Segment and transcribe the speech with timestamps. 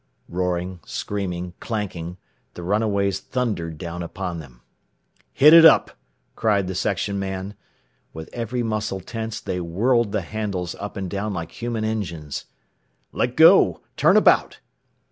[0.29, 2.17] Roaring, screaming, clanking,
[2.55, 4.61] the runaways thundered down upon them.
[5.31, 5.91] "Hit it up!"
[6.35, 7.53] cried the section man.
[8.11, 12.45] With every muscle tense they whirled the handles up and down like human engines.
[13.11, 13.81] "Let go!
[13.95, 14.59] Turn about!"